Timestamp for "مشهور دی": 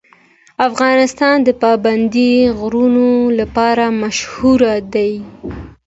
4.01-5.11